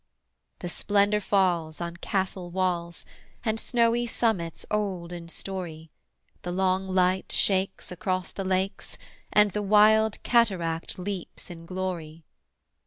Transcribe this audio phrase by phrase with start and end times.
[0.61, 3.05] The splendour falls on castle walls
[3.45, 5.91] And snowy summits old in story:
[6.41, 8.97] The long light shakes across the lakes,
[9.31, 12.23] And the wild cataract leaps in glory.